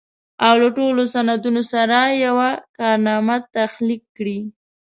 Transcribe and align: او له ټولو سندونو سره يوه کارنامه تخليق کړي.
او 0.45 0.53
له 0.61 0.69
ټولو 0.77 1.01
سندونو 1.13 1.61
سره 1.73 1.97
يوه 2.25 2.49
کارنامه 2.77 3.35
تخليق 3.55 4.01
کړي. 4.17 4.39